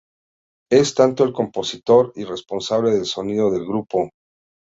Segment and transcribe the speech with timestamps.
[0.71, 4.09] Es tanto el compositor y responsable del sonido del grupo.